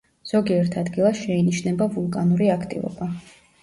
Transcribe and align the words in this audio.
ზოგიერთ 0.29 0.77
ადგილას 0.83 1.23
შეინიშნება 1.27 1.91
ვულკანური 1.95 2.53
აქტივობა. 2.59 3.15